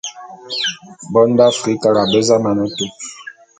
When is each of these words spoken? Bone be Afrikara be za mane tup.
Bone 1.11 1.33
be 1.37 1.43
Afrikara 1.51 2.01
be 2.11 2.19
za 2.27 2.37
mane 2.43 2.65
tup. 2.75 2.93